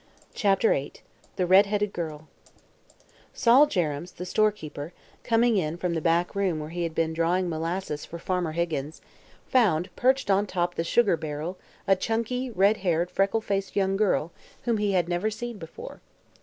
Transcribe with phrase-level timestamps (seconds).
[0.33, 0.93] CHAPTER VIII
[1.35, 2.27] THE RED HEADED GIRL
[3.35, 4.93] Sol Jerrems the storekeeper,
[5.23, 9.01] coming in from the back room where he had been drawing molasses for Farmer Higgins,
[9.45, 14.31] found perched on top the sugar barrel a chunky, red haired, freckle faced young girl
[14.63, 16.01] whom he had never seen before.